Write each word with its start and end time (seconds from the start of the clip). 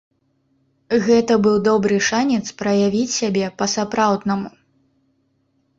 Гэта 1.07 1.33
быў 1.47 1.59
добры 1.69 1.99
шанец 2.09 2.41
праявіць 2.63 3.07
сябе 3.19 3.45
па-сапраўднаму. 3.61 4.49